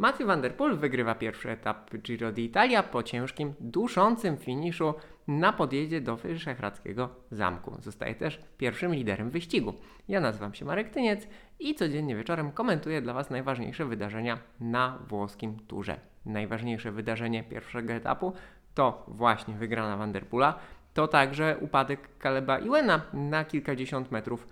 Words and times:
Matthew 0.00 0.26
Van 0.26 0.40
Der 0.40 0.54
Poel 0.54 0.76
wygrywa 0.76 1.14
pierwszy 1.14 1.50
etap 1.50 1.90
Giro 1.96 2.32
d'Italia 2.32 2.82
po 2.82 3.02
ciężkim, 3.02 3.54
duszącym 3.60 4.36
finiszu 4.36 4.94
na 5.28 5.52
podjeździe 5.52 6.00
do 6.00 6.16
Wyszehradzkiego 6.16 7.08
Zamku. 7.30 7.76
Zostaje 7.80 8.14
też 8.14 8.40
pierwszym 8.58 8.94
liderem 8.94 9.30
wyścigu. 9.30 9.74
Ja 10.08 10.20
nazywam 10.20 10.54
się 10.54 10.64
Marek 10.64 10.90
Tyniec 10.90 11.28
i 11.58 11.74
codziennie 11.74 12.16
wieczorem 12.16 12.52
komentuję 12.52 13.02
dla 13.02 13.14
Was 13.14 13.30
najważniejsze 13.30 13.84
wydarzenia 13.84 14.38
na 14.60 14.98
włoskim 15.08 15.58
turze. 15.66 16.00
Najważniejsze 16.26 16.92
wydarzenie 16.92 17.44
pierwszego 17.44 17.92
etapu 17.92 18.32
to 18.74 19.04
właśnie 19.08 19.54
wygrana 19.54 19.96
Van 19.96 20.12
Der 20.12 20.26
Poola, 20.26 20.58
to 20.94 21.08
także 21.08 21.56
upadek 21.60 22.18
Kaleba 22.18 22.58
Iwena 22.58 23.00
na 23.12 23.44
kilkadziesiąt 23.44 24.10
metrów 24.10 24.46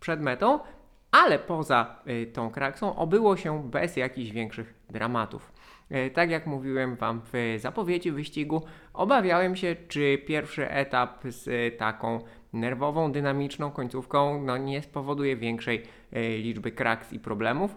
przed 0.00 0.20
metą, 0.20 0.58
ale 1.14 1.38
poza 1.38 1.96
y, 2.08 2.26
tą 2.26 2.50
kraksą 2.50 2.96
obyło 2.96 3.36
się 3.36 3.70
bez 3.70 3.96
jakichś 3.96 4.30
większych 4.30 4.74
dramatów. 4.90 5.52
Y, 5.92 6.10
tak 6.10 6.30
jak 6.30 6.46
mówiłem 6.46 6.96
Wam 6.96 7.20
w 7.32 7.56
zapowiedzi 7.58 8.12
wyścigu, 8.12 8.62
obawiałem 8.94 9.56
się, 9.56 9.76
czy 9.88 10.18
pierwszy 10.26 10.70
etap 10.70 11.22
z 11.24 11.78
taką 11.78 12.20
nerwową, 12.52 13.12
dynamiczną 13.12 13.70
końcówką 13.70 14.42
no, 14.42 14.56
nie 14.56 14.82
spowoduje 14.82 15.36
większej 15.36 15.82
y, 16.16 16.38
liczby 16.38 16.72
kraks 16.72 17.12
i 17.12 17.20
problemów. 17.20 17.76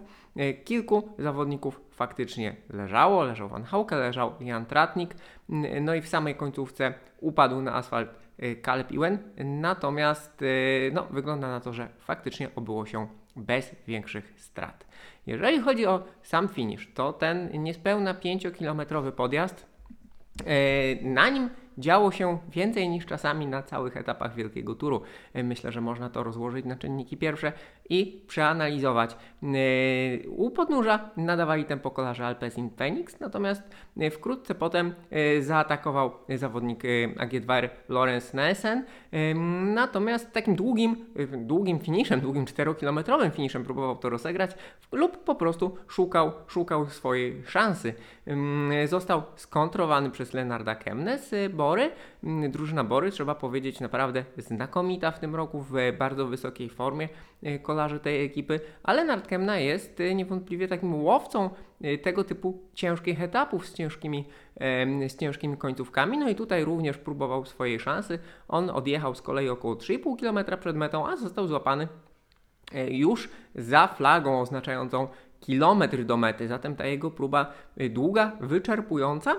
Kilku 0.64 1.08
zawodników 1.18 1.80
faktycznie 1.90 2.56
leżało, 2.70 3.24
leżał 3.24 3.48
Van 3.48 3.64
Hauke, 3.64 3.96
leżał 3.96 4.32
Jan 4.40 4.66
Tratnik, 4.66 5.14
no 5.80 5.94
i 5.94 6.00
w 6.00 6.08
samej 6.08 6.34
końcówce 6.34 6.94
upadł 7.20 7.62
na 7.62 7.74
asfalt 7.74 8.27
Caleb 8.62 8.92
Ewan, 8.92 9.18
natomiast 9.44 10.44
no, 10.92 11.06
wygląda 11.10 11.48
na 11.48 11.60
to, 11.60 11.72
że 11.72 11.88
faktycznie 11.98 12.48
obyło 12.54 12.86
się 12.86 13.06
bez 13.36 13.76
większych 13.86 14.32
strat. 14.36 14.86
Jeżeli 15.26 15.60
chodzi 15.60 15.86
o 15.86 16.02
sam 16.22 16.48
finish, 16.48 16.88
to 16.94 17.12
ten 17.12 17.62
niespełna 17.62 18.14
5-kilometrowy 18.14 19.12
podjazd, 19.12 19.66
e, 20.46 21.04
na 21.04 21.28
nim 21.28 21.50
działo 21.78 22.10
się 22.10 22.38
więcej 22.48 22.88
niż 22.88 23.06
czasami 23.06 23.46
na 23.46 23.62
całych 23.62 23.96
etapach 23.96 24.34
wielkiego 24.34 24.74
turu. 24.74 25.02
E, 25.32 25.42
myślę, 25.42 25.72
że 25.72 25.80
można 25.80 26.10
to 26.10 26.22
rozłożyć 26.22 26.66
na 26.66 26.76
czynniki 26.76 27.16
pierwsze 27.16 27.52
i 27.90 28.24
przeanalizować. 28.26 29.16
E, 29.42 30.28
u 30.28 30.50
podnóża 30.50 31.10
nadawali 31.16 31.64
tempo 31.64 31.90
kolarze 31.90 32.26
Alpecin 32.26 32.70
Phoenix, 32.70 33.20
natomiast 33.20 33.62
e, 34.00 34.10
wkrótce 34.10 34.54
potem 34.54 34.94
zaatakował 35.40 36.10
zawodnik 36.36 36.82
AG2R 37.16 37.68
Lorenz 37.88 38.34
Nessen. 38.34 38.84
Natomiast 39.74 40.32
takim 40.32 40.56
długim, 40.56 40.96
długim 41.38 41.78
finiszem, 41.78 42.20
długim 42.20 42.44
4-kilometrowym 42.44 43.30
finiszem 43.30 43.64
próbował 43.64 43.96
to 43.96 44.10
rozegrać 44.10 44.50
lub 44.92 45.24
po 45.24 45.34
prostu 45.34 45.76
szukał, 45.88 46.32
szukał 46.46 46.86
swojej 46.86 47.42
szansy. 47.46 47.94
Został 48.86 49.22
skontrowany 49.36 50.10
przez 50.10 50.32
Lenarda 50.32 50.74
Kemnes, 50.74 51.34
bo 51.54 51.67
Bory. 51.68 51.90
Mm, 52.24 52.50
drużyna 52.50 52.84
Bory, 52.84 53.10
trzeba 53.10 53.34
powiedzieć, 53.34 53.80
naprawdę 53.80 54.24
znakomita 54.36 55.10
w 55.10 55.20
tym 55.20 55.36
roku, 55.36 55.60
w 55.60 55.72
bardzo 55.98 56.26
wysokiej 56.26 56.68
formie 56.68 57.08
e, 57.42 57.58
kolarze 57.58 58.00
tej 58.00 58.24
ekipy, 58.24 58.60
ale 58.82 59.04
Nardkemna 59.04 59.58
jest 59.58 60.00
e, 60.00 60.14
niewątpliwie 60.14 60.68
takim 60.68 60.94
łowcą 60.94 61.50
e, 61.80 61.98
tego 61.98 62.24
typu 62.24 62.62
ciężkich 62.74 63.22
etapów 63.22 63.66
z 63.66 63.74
ciężkimi, 63.74 64.24
z 65.08 65.16
ciężkimi 65.16 65.56
końcówkami. 65.56 66.18
No 66.18 66.28
i 66.28 66.34
tutaj 66.34 66.64
również 66.64 66.98
próbował 66.98 67.44
swojej 67.44 67.80
szansy. 67.80 68.18
On 68.48 68.70
odjechał 68.70 69.14
z 69.14 69.22
kolei 69.22 69.48
około 69.48 69.74
3,5 69.74 70.20
km 70.20 70.58
przed 70.60 70.76
metą, 70.76 71.06
a 71.08 71.16
został 71.16 71.46
złapany 71.46 71.88
już 72.88 73.28
za 73.54 73.86
flagą 73.86 74.40
oznaczającą 74.40 75.08
kilometr 75.40 76.04
do 76.04 76.16
mety. 76.16 76.48
Zatem 76.48 76.76
ta 76.76 76.86
jego 76.86 77.10
próba 77.10 77.52
długa, 77.90 78.32
wyczerpująca, 78.40 79.36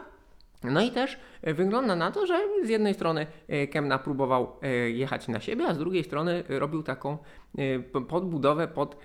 no 0.63 0.81
i 0.81 0.91
też 0.91 1.19
wygląda 1.44 1.95
na 1.95 2.12
to, 2.12 2.26
że 2.26 2.40
z 2.64 2.70
jednej 2.70 2.94
strony 2.94 3.28
e, 3.48 3.68
Kemna 3.68 4.00
próbował 4.00 4.52
e, 4.62 4.90
jechać 4.90 5.28
na 5.28 5.40
siebie, 5.40 5.66
a 5.68 5.74
z 5.74 5.78
drugiej 5.78 6.03
strony 6.03 6.44
robił 6.50 6.84
taką 6.84 7.18
podbudowę 8.08 8.68
pod 8.68 8.97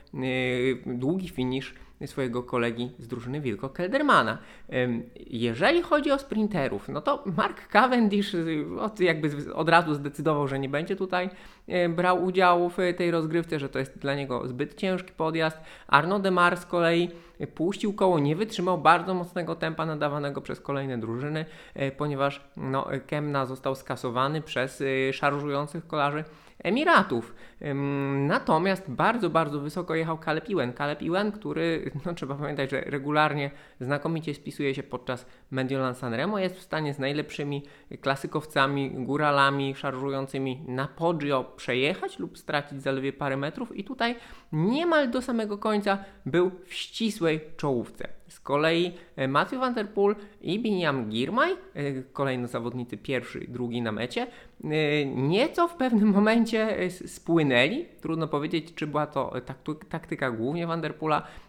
długi 0.87 1.29
finisz 1.29 1.75
swojego 2.07 2.43
kolegi 2.43 2.91
z 2.99 3.09
drużyny 3.09 3.41
Wilko 3.41 3.69
Keldermana. 3.69 4.39
Jeżeli 5.27 5.83
chodzi 5.83 6.11
o 6.11 6.19
sprinterów, 6.19 6.89
no 6.89 7.01
to 7.01 7.25
Mark 7.37 7.69
Cavendish 7.69 8.37
od, 8.81 9.01
jakby 9.01 9.55
od 9.55 9.69
razu 9.69 9.95
zdecydował, 9.95 10.49
że 10.49 10.59
nie 10.59 10.69
będzie 10.69 10.97
tutaj 10.97 11.31
brał 11.89 12.25
udziału 12.25 12.71
w 12.71 12.77
tej 12.97 13.11
rozgrywce, 13.11 13.59
że 13.59 13.69
to 13.69 13.79
jest 13.79 13.99
dla 13.99 14.15
niego 14.15 14.49
zbyt 14.49 14.75
ciężki 14.75 15.13
podjazd. 15.13 15.59
Arnaud 15.87 16.23
Demar 16.23 16.57
z 16.57 16.67
kolei 16.67 17.11
puścił 17.55 17.93
koło, 17.93 18.19
nie 18.19 18.37
wytrzymał 18.37 18.79
bardzo 18.79 19.15
mocnego 19.15 19.55
tempa 19.55 19.87
nadawanego 19.87 20.41
przez 20.41 20.61
kolejne 20.61 20.99
drużyny, 20.99 21.45
ponieważ 21.97 22.24
no, 22.57 22.87
Kemna 23.07 23.47
został 23.47 23.75
skasowany 23.75 24.43
przez 24.43 24.83
szarżujących 25.13 25.87
kolarzy 25.87 26.25
Emiratów. 26.59 27.35
Natomiast 28.15 28.91
bardzo, 28.91 29.31
bardzo 29.31 29.61
wysoko 29.61 29.95
jechał. 29.95 30.19
Caleb 30.19 31.03
Ewan, 31.03 31.33
który, 31.33 31.91
no 32.07 32.15
trzeba 32.15 32.35
pamiętać, 32.35 32.71
że 32.71 32.81
regularnie 32.81 33.51
znakomicie 33.81 34.35
spisuje 34.35 34.75
się 34.75 34.83
podczas 34.83 35.27
Mediolan 35.51 35.95
Sanremo, 35.95 36.39
jest 36.39 36.57
w 36.57 36.63
stanie 36.63 36.95
z 36.95 36.99
najlepszymi 36.99 37.63
klasykowcami, 38.01 38.91
góralami 38.91 39.75
szarżującymi 39.75 40.65
na 40.69 40.89
Poggio 40.89 41.45
przejechać 41.57 42.19
lub 42.19 42.39
stracić 42.39 42.83
zaledwie 42.83 43.13
parę 43.13 43.37
metrów 43.37 43.77
i 43.77 43.85
tutaj 43.85 44.17
niemal 44.53 45.11
do 45.11 45.23
samego 45.23 45.59
końca 45.59 45.99
był 46.27 46.51
w 46.67 46.75
ścisłej 46.75 47.41
czołówce. 47.57 48.09
Z 48.29 48.41
kolei 48.41 48.93
e, 49.17 49.29
Matthew 49.29 49.61
Van 49.61 49.75
Der 49.75 49.89
Poel 49.89 50.17
i 50.41 50.59
Biniam 50.59 51.11
Girmay, 51.11 51.53
e, 51.53 52.03
kolejno 52.13 52.49
zawodnicy 52.49 52.97
pierwszy 52.97 53.41
drugi 53.49 53.83
na 53.83 53.93
mecie, 53.93 54.27
e, 54.65 55.05
nieco 55.07 55.69
w 55.69 55.75
pewnym 55.75 56.09
momencie 56.09 56.91
spłynęli. 56.91 57.85
Trudno 58.01 58.29
powiedzieć, 58.29 58.75
czy 58.75 58.87
była 58.87 59.07
to 59.07 59.33
taktyka 59.89 60.31
głównie 60.31 60.67
Van 60.67 60.81
Der 60.81 60.95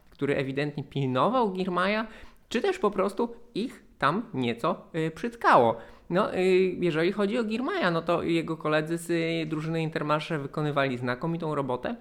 który 0.10 0.36
ewidentnie 0.36 0.84
pilnował 0.84 1.54
Girmaya, 1.54 2.08
czy 2.50 2.62
też 2.62 2.80
po 2.80 2.92
prostu 2.92 3.36
ich 3.56 3.84
tam 3.98 4.26
nieco 4.34 4.82
przytkało. 5.16 5.76
No, 6.10 6.28
jeżeli 6.80 7.12
chodzi 7.12 7.38
o 7.38 7.44
Girmaya, 7.44 7.92
no 7.92 8.02
to 8.02 8.24
jego 8.24 8.58
koledzy 8.58 8.98
z 8.98 9.10
drużyny 9.50 9.82
Intermarché 9.82 10.40
wykonywali 10.40 10.98
znakomitą 10.98 11.56
robotę, 11.56 11.96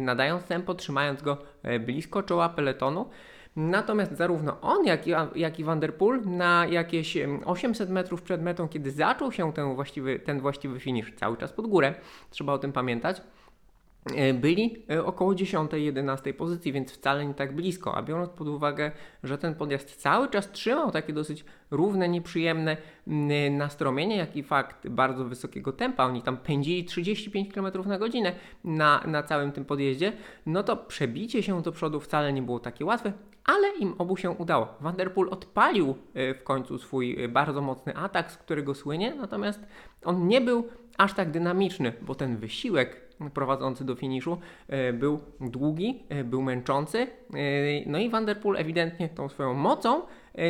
nadając 0.00 0.44
tempo, 0.44 0.74
trzymając 0.74 1.22
go 1.22 1.36
blisko 1.80 2.22
czoła 2.22 2.48
peletonu. 2.48 3.06
Natomiast 3.56 4.16
zarówno 4.16 4.60
on, 4.60 4.86
jak 4.86 5.06
i, 5.06 5.10
jak 5.34 5.60
i 5.60 5.64
na 6.26 6.66
jakieś 6.66 7.18
800 7.44 7.90
metrów 7.90 8.22
przed 8.22 8.42
metą, 8.42 8.68
kiedy 8.68 8.90
zaczął 8.90 9.32
się 9.32 9.52
ten 9.52 9.74
właściwy, 9.74 10.18
ten 10.18 10.40
właściwy 10.40 10.80
finish, 10.80 11.14
cały 11.14 11.36
czas 11.36 11.52
pod 11.52 11.66
górę, 11.66 11.94
trzeba 12.30 12.52
o 12.52 12.58
tym 12.58 12.72
pamiętać, 12.72 13.22
E, 14.14 14.34
byli 14.34 14.76
e, 14.90 15.04
około 15.04 15.34
10-11 15.34 16.32
pozycji, 16.32 16.72
więc 16.72 16.92
wcale 16.92 17.26
nie 17.26 17.34
tak 17.34 17.54
blisko. 17.54 17.94
A 17.94 18.02
biorąc 18.02 18.30
pod 18.30 18.48
uwagę, 18.48 18.92
że 19.22 19.38
ten 19.38 19.54
podjazd 19.54 19.96
cały 19.96 20.28
czas 20.28 20.50
trzymał 20.52 20.90
takie 20.90 21.12
dosyć 21.12 21.44
równe, 21.70 22.08
nieprzyjemne 22.08 22.76
nastromienie, 23.50 24.16
jak 24.16 24.36
i 24.36 24.42
fakt 24.42 24.88
bardzo 24.88 25.24
wysokiego 25.24 25.72
tempa, 25.72 26.04
oni 26.04 26.22
tam 26.22 26.36
pędzili 26.36 26.84
35 26.84 27.54
km 27.54 27.88
na 27.88 27.98
godzinę 27.98 28.32
na, 28.64 29.02
na 29.06 29.22
całym 29.22 29.52
tym 29.52 29.64
podjeździe, 29.64 30.12
no 30.46 30.62
to 30.62 30.76
przebicie 30.76 31.42
się 31.42 31.62
do 31.62 31.72
przodu 31.72 32.00
wcale 32.00 32.32
nie 32.32 32.42
było 32.42 32.60
takie 32.60 32.84
łatwe, 32.84 33.12
ale 33.46 33.68
im 33.78 33.94
obu 33.98 34.16
się 34.16 34.30
udało. 34.30 34.68
Vanderpool 34.80 35.28
odpalił 35.30 35.94
e, 36.14 36.34
w 36.34 36.44
końcu 36.44 36.78
swój 36.78 37.28
bardzo 37.28 37.60
mocny 37.60 37.96
atak, 37.96 38.32
z 38.32 38.36
którego 38.36 38.74
słynie, 38.74 39.14
natomiast 39.14 39.60
on 40.04 40.28
nie 40.28 40.40
był 40.40 40.68
aż 40.98 41.14
tak 41.14 41.30
dynamiczny, 41.30 41.92
bo 42.02 42.14
ten 42.14 42.36
wysiłek 42.36 43.06
prowadzący 43.34 43.84
do 43.84 43.94
finiszu 43.94 44.38
e, 44.68 44.92
był 44.92 45.20
długi, 45.40 46.02
e, 46.08 46.24
był 46.24 46.42
męczący. 46.42 46.98
E, 46.98 47.06
no 47.86 47.98
i 47.98 48.10
Vanderpool 48.10 48.56
ewidentnie 48.56 49.08
tą 49.08 49.28
swoją 49.28 49.54
mocą, 49.54 50.02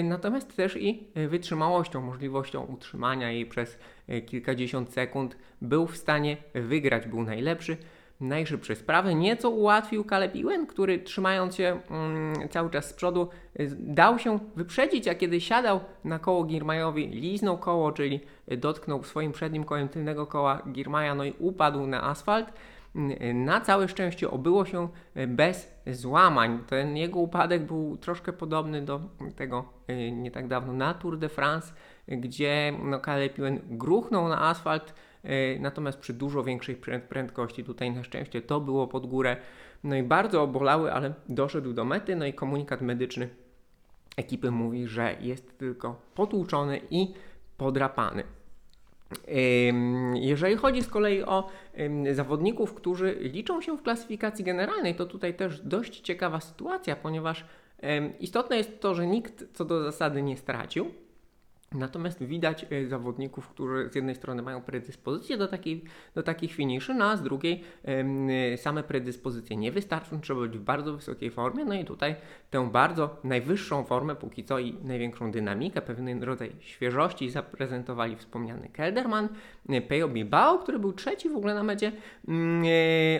natomiast 0.04 0.56
też 0.56 0.76
i 0.76 1.08
wytrzymałością, 1.28 2.00
możliwością 2.00 2.62
utrzymania 2.64 3.30
jej 3.30 3.46
przez 3.46 3.78
kilkadziesiąt 4.26 4.92
sekund 4.92 5.36
był 5.62 5.86
w 5.86 5.96
stanie 5.96 6.36
wygrać, 6.54 7.06
był 7.06 7.22
najlepszy 7.22 7.76
najszybsze 8.20 8.76
sprawy. 8.76 9.14
Nieco 9.14 9.50
ułatwił 9.50 10.04
Caleb 10.04 10.32
który 10.68 10.98
trzymając 10.98 11.56
się 11.56 11.80
mm, 11.90 12.48
cały 12.48 12.70
czas 12.70 12.88
z 12.88 12.92
przodu 12.92 13.28
dał 13.78 14.18
się 14.18 14.38
wyprzedzić, 14.56 15.08
a 15.08 15.14
kiedy 15.14 15.40
siadał 15.40 15.80
na 16.04 16.18
koło 16.18 16.44
Girmajowi, 16.44 17.06
liznął 17.06 17.58
koło, 17.58 17.92
czyli 17.92 18.20
dotknął 18.48 19.02
swoim 19.02 19.32
przednim 19.32 19.64
kołem 19.64 19.88
tylnego 19.88 20.26
koła 20.26 20.62
Girmaja, 20.72 21.14
no 21.14 21.24
i 21.24 21.32
upadł 21.38 21.86
na 21.86 22.04
asfalt. 22.04 22.52
Na 23.34 23.60
całe 23.60 23.88
szczęście 23.88 24.30
obyło 24.30 24.64
się 24.64 24.88
bez 25.28 25.74
złamań. 25.86 26.64
Ten 26.66 26.96
jego 26.96 27.18
upadek 27.18 27.62
był 27.62 27.96
troszkę 27.96 28.32
podobny 28.32 28.82
do 28.82 29.00
tego 29.36 29.64
e, 29.86 30.12
nie 30.12 30.30
tak 30.30 30.48
dawno 30.48 30.72
na 30.72 30.94
Tour 30.94 31.18
de 31.18 31.28
France, 31.28 31.72
gdzie 32.08 32.72
no, 32.82 33.00
Caleb 33.00 33.36
gruchnął 33.70 34.28
na 34.28 34.42
asfalt, 34.42 34.94
natomiast 35.60 35.98
przy 35.98 36.12
dużo 36.12 36.44
większej 36.44 36.76
prędkości 37.08 37.64
tutaj 37.64 37.90
na 37.90 38.04
szczęście 38.04 38.42
to 38.42 38.60
było 38.60 38.86
pod 38.86 39.06
górę. 39.06 39.36
No 39.84 39.96
i 39.96 40.02
bardzo 40.02 40.42
obolały, 40.42 40.92
ale 40.92 41.14
doszedł 41.28 41.72
do 41.72 41.84
mety, 41.84 42.16
no 42.16 42.26
i 42.26 42.32
komunikat 42.32 42.80
medyczny 42.80 43.28
ekipy 44.16 44.50
mówi, 44.50 44.86
że 44.86 45.16
jest 45.20 45.58
tylko 45.58 46.00
potłuczony 46.14 46.80
i 46.90 47.14
podrapany. 47.56 48.22
Jeżeli 50.14 50.56
chodzi 50.56 50.82
z 50.82 50.88
kolei 50.88 51.22
o 51.22 51.48
zawodników, 52.12 52.74
którzy 52.74 53.16
liczą 53.20 53.60
się 53.60 53.76
w 53.76 53.82
klasyfikacji 53.82 54.44
generalnej, 54.44 54.94
to 54.94 55.06
tutaj 55.06 55.34
też 55.34 55.60
dość 55.60 56.00
ciekawa 56.00 56.40
sytuacja, 56.40 56.96
ponieważ 56.96 57.44
istotne 58.20 58.56
jest 58.56 58.80
to, 58.80 58.94
że 58.94 59.06
nikt 59.06 59.44
co 59.52 59.64
do 59.64 59.82
zasady 59.84 60.22
nie 60.22 60.36
stracił. 60.36 60.94
Natomiast 61.72 62.24
widać 62.24 62.66
e, 62.70 62.86
zawodników, 62.86 63.48
którzy 63.48 63.88
z 63.92 63.94
jednej 63.94 64.14
strony 64.14 64.42
mają 64.42 64.62
predyspozycję 64.62 65.36
do, 65.36 65.48
takiej, 65.48 65.84
do 66.14 66.22
takich 66.22 66.52
finiszy, 66.52 66.94
no 66.94 67.04
a 67.04 67.16
z 67.16 67.22
drugiej 67.22 67.64
e, 67.84 68.56
same 68.56 68.82
predyspozycje 68.82 69.56
nie 69.56 69.72
wystarczą, 69.72 70.20
trzeba 70.20 70.40
być 70.40 70.58
w 70.58 70.60
bardzo 70.60 70.96
wysokiej 70.96 71.30
formie. 71.30 71.64
No 71.64 71.74
i 71.74 71.84
tutaj 71.84 72.16
tę 72.50 72.70
bardzo 72.70 73.16
najwyższą 73.24 73.84
formę 73.84 74.16
póki 74.16 74.44
co 74.44 74.58
i 74.58 74.74
największą 74.84 75.30
dynamikę, 75.30 75.82
pewien 75.82 76.22
rodzaj 76.22 76.52
świeżości 76.60 77.30
zaprezentowali 77.30 78.16
wspomniany 78.16 78.68
Kelderman, 78.68 79.28
e, 79.68 79.80
Pejo 79.80 80.08
Bilbao, 80.08 80.58
który 80.58 80.78
był 80.78 80.92
trzeci 80.92 81.28
w 81.28 81.36
ogóle 81.36 81.54
na 81.54 81.62
mecie 81.62 81.92
mm, 82.28 82.64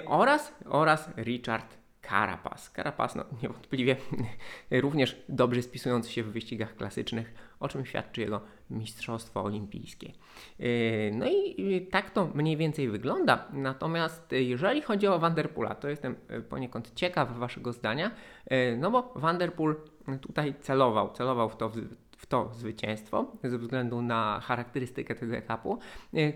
oraz, 0.06 0.54
oraz 0.64 1.10
Richard 1.16 1.85
Carapaz. 2.08 2.72
Carapaz 2.76 3.14
no, 3.14 3.24
niewątpliwie 3.42 3.96
również 4.70 5.16
dobrze 5.28 5.62
spisujący 5.62 6.12
się 6.12 6.22
w 6.22 6.32
wyścigach 6.32 6.76
klasycznych, 6.76 7.34
o 7.60 7.68
czym 7.68 7.86
świadczy 7.86 8.20
jego 8.20 8.40
mistrzostwo 8.70 9.44
olimpijskie. 9.44 10.12
Yy, 10.58 10.68
no 11.14 11.26
i 11.28 11.88
tak 11.90 12.10
to 12.10 12.30
mniej 12.34 12.56
więcej 12.56 12.88
wygląda. 12.88 13.48
Natomiast 13.52 14.32
jeżeli 14.32 14.82
chodzi 14.82 15.06
o 15.06 15.18
Vanderpoola, 15.18 15.74
to 15.74 15.88
jestem 15.88 16.16
yy, 16.28 16.42
poniekąd 16.42 16.94
ciekaw 16.94 17.38
waszego 17.38 17.72
zdania, 17.72 18.10
yy, 18.50 18.76
no 18.78 18.90
bo 18.90 19.12
Vanderpool 19.16 19.76
tutaj 20.20 20.54
celował, 20.60 21.12
celował 21.12 21.48
w 21.48 21.56
to 21.56 21.70
w 22.16 22.26
to 22.26 22.50
zwycięstwo 22.54 23.32
ze 23.44 23.58
względu 23.58 24.02
na 24.02 24.40
charakterystykę 24.44 25.14
tego 25.14 25.36
etapu, 25.36 25.78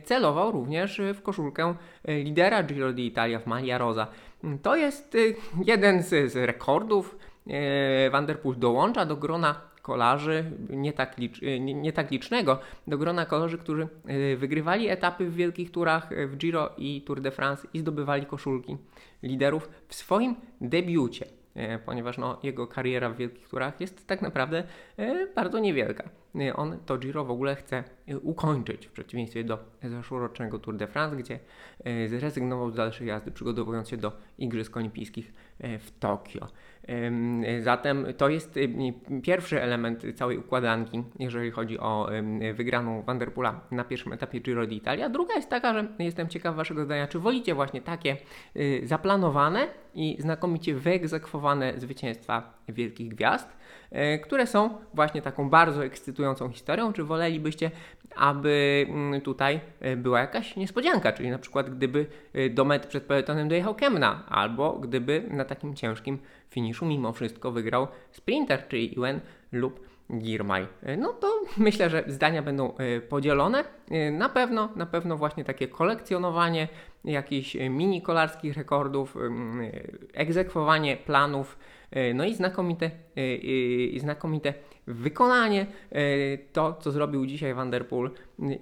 celował 0.05 0.53
również 0.53 1.01
w 1.15 1.23
koszulkę 1.23 1.75
lidera 2.09 2.63
Giro 2.63 2.93
d'Italia 2.93 3.41
w 3.41 3.47
Maglia 3.47 3.79
Rosa. 3.79 4.07
To 4.63 4.77
jest 4.77 5.15
y, 5.15 5.35
jeden 5.65 6.03
z, 6.03 6.33
z 6.33 6.37
rekordów. 6.37 7.19
E, 7.47 8.11
Vanderpool 8.11 8.59
dołącza 8.59 9.07
do 9.07 9.17
grona 9.17 9.61
kolarzy, 9.83 10.45
nie 10.71 10.93
tak, 10.93 11.19
licz, 11.19 11.43
nie, 11.43 11.75
nie 11.75 11.93
tak, 11.93 12.11
licznego, 12.11 12.59
do 12.87 12.99
grona 12.99 13.27
kolarzy, 13.27 13.59
którzy 13.59 13.89
wygrywali 14.37 14.89
etapy 14.89 15.27
w 15.27 15.35
wielkich 15.35 15.71
turach 15.71 16.11
w 16.29 16.37
Giro 16.37 16.71
i 16.79 17.03
Tour 17.03 17.21
de 17.21 17.31
France 17.31 17.69
i 17.75 17.79
zdobywali 17.79 18.27
koszulki 18.27 18.77
liderów 19.23 19.69
w 19.89 19.95
swoim 19.95 20.37
debiucie. 20.61 21.40
E, 21.61 21.79
ponieważ 21.79 22.19
no, 22.19 22.39
jego 22.43 22.67
kariera 22.67 23.11
w 23.11 23.17
wielkich 23.17 23.49
turach 23.49 23.81
jest 23.81 24.07
tak 24.07 24.23
naprawdę 24.23 24.65
e, 24.97 25.27
bardzo 25.35 25.59
niewielka. 25.59 26.11
E, 26.41 26.57
on 26.57 26.79
to 26.87 26.99
Giro 26.99 27.25
w 27.25 27.31
ogóle 27.31 27.57
chce 27.57 27.85
ukończyć 28.23 28.87
w 28.87 28.93
przeciwieństwie 28.93 29.45
do 29.45 29.59
zeszłorocznego 29.83 30.59
Tour 30.59 30.77
de 30.77 30.87
France, 30.87 31.17
gdzie 31.17 31.39
zrezygnował 32.09 32.71
z 32.71 32.75
dalszej 32.75 33.07
jazdy, 33.07 33.31
przygotowując 33.31 33.89
się 33.89 33.97
do 33.97 34.13
Igrzysk 34.39 34.77
Olimpijskich 34.77 35.33
w 35.61 35.99
Tokio. 35.99 36.49
Zatem 37.61 38.07
to 38.17 38.29
jest 38.29 38.59
pierwszy 39.23 39.63
element 39.63 40.03
całej 40.15 40.39
układanki, 40.39 41.03
jeżeli 41.19 41.51
chodzi 41.51 41.79
o 41.79 42.09
wygraną 42.55 43.03
Vanderpoola 43.03 43.61
na 43.71 43.85
pierwszym 43.85 44.13
etapie 44.13 44.41
Giro 44.41 44.67
d'Italia. 44.67 45.09
Druga 45.09 45.35
jest 45.35 45.51
taka, 45.51 45.75
że 45.75 45.89
jestem 45.99 46.29
ciekaw 46.29 46.57
Waszego 46.57 46.85
zdania, 46.85 47.07
czy 47.07 47.19
wolicie 47.19 47.55
właśnie 47.55 47.81
takie 47.81 48.17
zaplanowane 48.83 49.69
i 49.95 50.17
znakomicie 50.19 50.75
wyegzekwowane 50.75 51.73
zwycięstwa 51.77 52.53
wielkich 52.69 53.15
gwiazd, 53.15 53.49
e, 53.91 54.19
które 54.19 54.47
są 54.47 54.79
właśnie 54.95 55.23
taką 55.23 55.51
bardzo 55.51 55.85
ekscytującą 55.85 56.49
historią, 56.49 56.93
czy 56.93 57.05
wolelibyście, 57.05 57.71
aby 58.17 58.87
mm, 58.89 59.21
tutaj 59.21 59.61
e, 59.81 59.97
była 59.97 60.21
jakaś 60.21 60.57
niespodzianka, 60.57 61.13
czyli 61.13 61.31
na 61.31 61.39
przykład 61.39 61.71
gdyby 61.71 62.07
e, 62.35 62.51
do 62.51 62.65
mety 62.65 62.89
przed 62.89 63.05
peletonem 63.05 63.49
dojechał 63.49 63.75
Kemna, 63.75 64.27
albo 64.29 64.73
gdyby 64.73 65.25
na 65.31 65.45
takim 65.45 65.75
ciężkim 65.75 66.19
finiszu 66.51 66.87
mimo 66.87 67.13
wszystko 67.13 67.53
wygrał 67.53 67.89
sprinter, 68.11 68.69
czyli 68.69 68.95
Iwen 68.95 69.21
lub 69.53 69.91
Girmay. 70.19 70.67
No 70.99 71.13
to 71.13 71.41
myślę, 71.57 71.91
że 71.91 72.05
zdania 72.07 72.43
będą 72.43 72.75
podzielone. 73.09 73.65
Na 74.13 74.29
pewno, 74.29 74.69
na 74.77 74.87
pewno 74.87 75.17
właśnie 75.17 75.45
takie 75.45 75.69
kolekcjonowanie 75.69 76.69
jakichś 77.05 77.55
mini 77.55 78.03
kolarskich 78.03 78.57
rekordów, 78.57 79.17
egzekwowanie 80.15 80.97
planów, 80.97 81.59
no 82.15 82.25
i 82.25 82.35
znakomite, 82.35 82.91
i 83.43 83.99
znakomite 84.01 84.55
wykonanie. 84.87 85.67
To, 86.53 86.75
co 86.81 86.91
zrobił 86.91 87.27
dzisiaj 87.27 87.55
Vanderpool, 87.55 88.11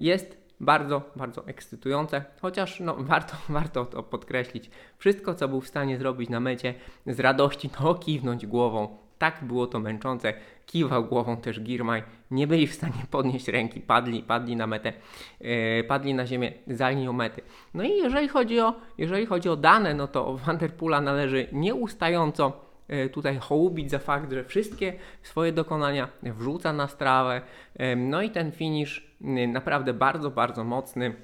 jest 0.01 0.39
bardzo, 0.61 1.03
bardzo 1.17 1.47
ekscytujące, 1.47 2.25
chociaż 2.41 2.81
no, 2.81 2.97
warto, 3.13 3.37
warto 3.49 3.85
to 3.85 4.03
podkreślić. 4.03 4.71
Wszystko, 4.99 5.35
co 5.35 5.49
był 5.49 5.61
w 5.61 5.69
stanie 5.69 5.99
zrobić 5.99 6.31
na 6.31 6.41
mecie 6.41 6.75
z 7.07 7.21
radości, 7.21 7.71
to 7.71 7.95
kiwnąć 7.95 8.47
głową, 8.47 8.97
tak 9.19 9.45
było 9.45 9.67
to 9.67 9.81
męczące. 9.81 10.33
Kiwał 10.67 11.05
głową 11.05 11.37
też 11.37 11.61
Girmay. 11.61 12.03
Nie 12.31 12.47
byli 12.47 12.67
w 12.67 12.75
stanie 12.75 13.07
podnieść 13.11 13.49
ręki, 13.49 13.81
padli, 13.81 14.23
padli 14.23 14.57
na 14.57 14.67
metę, 14.67 14.93
yy, 15.41 15.85
padli 15.89 16.15
na 16.15 16.27
ziemię 16.27 16.53
za 16.67 16.91
linią 16.91 17.13
mety. 17.13 17.43
No 17.75 17.83
i 17.83 17.97
jeżeli 17.97 18.29
chodzi 18.29 18.61
o, 18.61 18.75
jeżeli 18.99 19.27
chodzi 19.27 19.49
o 19.49 19.57
dane, 19.57 19.95
no 19.95 20.09
to 20.09 20.37
Vanderpoola 20.37 21.01
należy 21.01 21.49
nieustająco 21.53 22.47
e, 22.47 22.68
tutaj 23.13 23.39
hołubić 23.39 23.91
za 23.91 23.99
fakt, 23.99 24.33
że 24.33 24.45
wszystkie 24.45 24.93
swoje 25.23 25.53
dokonania 25.53 26.09
wrzuca 26.23 26.73
na 26.73 26.89
strawę. 26.89 27.43
E, 27.75 27.97
no 27.97 28.23
i 28.23 28.31
ten 28.31 28.53
finish 28.53 29.17
naprawdę 29.49 29.95
bardzo, 29.95 30.31
bardzo 30.31 30.65
mocny. 30.65 31.15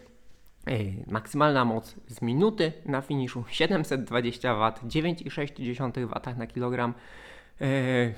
Maksymalna 1.06 1.64
moc 1.64 1.94
z 2.06 2.22
minuty 2.22 2.72
na 2.86 3.00
finiszu 3.00 3.44
720 3.48 4.54
W, 4.54 4.60
9,6 4.88 6.06
W 6.06 6.38
na 6.38 6.46
kilogram. 6.46 6.94
E, 7.60 8.12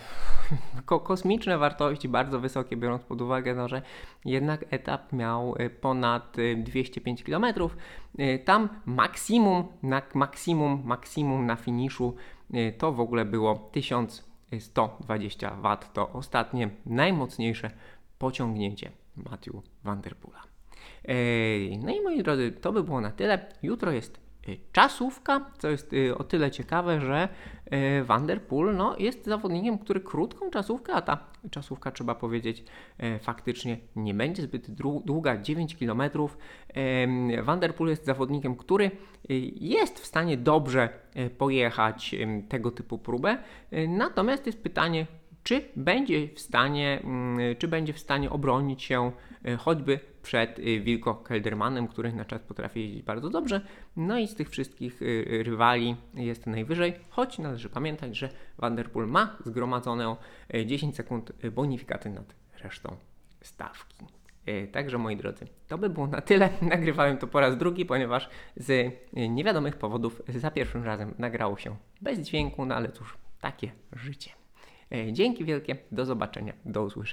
ko 0.87 1.01
kosmiczne 1.01 1.59
wartości, 1.59 2.09
bardzo 2.09 2.41
wysokie, 2.41 2.77
biorąc 2.77 3.03
pod 3.03 3.21
uwagę, 3.21 3.55
no, 3.55 3.69
że 3.69 3.83
jednak 4.25 4.65
etap 4.71 5.13
miał 5.13 5.55
e, 5.59 5.71
ponad 5.71 6.37
205 6.57 7.21
e, 7.21 7.25
km. 7.25 7.47
Tam 8.45 8.69
maksimum, 8.87 9.65
na 9.83 10.03
maksimum, 10.15 10.83
maksimum 10.85 11.47
na 11.47 11.57
finiszu 11.57 12.15
to 12.79 12.93
w 12.93 13.01
ogóle 13.01 13.25
było 13.25 13.55
1120 13.73 15.51
W. 15.51 15.77
To 15.93 16.13
ostatnie, 16.13 16.71
najmocniejsze 16.87 17.71
pociągnięcie 18.19 18.91
Matthew 19.17 19.55
Vanderpoola. 19.85 20.43
No 21.79 21.95
i 21.95 22.01
moi 22.01 22.23
drodzy, 22.23 22.53
to 22.53 22.73
by 22.73 22.83
było 22.83 23.01
na 23.01 23.11
tyle. 23.11 23.47
Jutro 23.63 23.93
jest 23.93 24.26
czasówka, 24.73 25.51
co 25.59 25.69
jest 25.69 25.93
y, 25.93 26.19
o 26.19 26.25
tyle 26.25 26.51
ciekawe, 26.51 27.01
że 27.01 27.29
y, 28.01 28.05
Vanderpool 28.05 28.77
no, 28.77 28.97
jest 28.99 29.25
zawodnikiem, 29.25 29.79
który 29.79 30.01
krótką 30.01 30.51
czasówkę, 30.51 30.93
a 30.93 31.03
ta 31.03 31.19
czasówka 31.51 31.91
trzeba 31.91 32.15
powiedzieć 32.15 32.65
faktycznie 33.21 33.77
nie 33.97 34.15
będzie 34.15 34.43
zbyt 34.43 34.71
długa, 35.05 35.37
9 35.37 35.77
km. 35.77 36.03
Vanderpool 37.43 37.89
jest 37.91 38.05
zawodnikiem, 38.05 38.57
który 38.57 38.91
jest 39.61 40.01
w 40.01 40.07
stanie 40.07 40.37
dobrze 40.37 40.89
pojechać 41.39 42.15
tego 42.49 42.71
typu 42.71 42.99
próbę, 42.99 43.39
natomiast 43.89 44.47
jest 44.47 44.63
pytanie, 44.63 45.07
czy 45.47 45.69
będzie 45.77 46.29
w 46.29 46.41
stanie, 46.41 47.01
mm, 47.05 47.57
czy 47.57 47.69
będzie 47.69 47.93
w 47.93 47.99
stanie 47.99 48.31
obronić 48.31 48.83
się 48.83 49.13
e, 49.45 49.57
choćby 49.57 50.01
przed 50.23 50.59
e, 50.59 50.63
Wilko 50.81 51.15
Keldermanem, 51.15 51.89
który 51.89 52.13
na 52.13 52.25
czas 52.25 52.43
potrafi 52.43 52.81
jeździć 52.81 53.03
bardzo 53.03 53.31
dobrze. 53.31 53.61
No 53.97 54.19
i 54.19 54.29
z 54.29 54.35
tych 54.35 54.51
wszystkich 54.51 55.01
e, 55.03 55.43
rywali 55.43 55.97
jest 56.15 56.47
najwyżej, 56.47 56.95
choć 57.09 57.39
należy 57.39 57.69
pamiętać, 57.69 58.17
że 58.17 58.29
Vanderpool 58.59 59.09
ma 59.09 59.37
zgromadzone 59.45 60.17
10 60.67 60.97
sekund 60.97 61.33
bonifikaty 61.53 62.11
nad 62.11 62.35
resztą 62.63 62.97
stawki. 63.41 64.07
Także 64.73 64.99
moi 64.99 65.17
drodzy, 65.17 65.47
to 65.69 65.79
by 65.79 65.91
było 65.91 66.07
na 66.07 66.21
tyle. 66.21 66.49
Nagrywałem 66.63 67.19
to 67.19 67.27
po 67.27 67.41
raz 67.41 67.59
drugi, 67.59 67.87
ponieważ 67.87 68.29
z 68.57 68.93
niewiadomych 69.13 69.77
powodów 69.77 70.23
za 70.29 70.51
pierwszym 70.51 70.85
razem 70.85 71.15
nagrało 71.19 71.57
się 71.57 71.77
bez 72.01 72.19
dźwięku, 72.19 72.67
no 72.67 72.75
ale 72.75 72.93
cóż, 72.93 73.19
takie 73.41 73.73
życie. 73.93 74.46
E, 74.91 75.13
dzięki 75.13 75.45
wielkie, 75.45 75.77
do 75.93 76.05
zobaczenia, 76.05 76.53
do 76.65 76.83
usłyszenia. 76.83 77.07